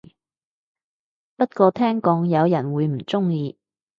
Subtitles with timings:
[1.35, 3.55] 不過聽講有人會唔鍾意